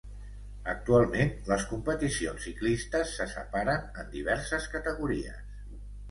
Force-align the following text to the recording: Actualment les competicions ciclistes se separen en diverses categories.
Actualment 0.71 1.33
les 1.49 1.65
competicions 1.73 2.47
ciclistes 2.49 3.11
se 3.17 3.27
separen 3.33 3.83
en 4.05 4.09
diverses 4.15 4.65
categories. 4.77 5.37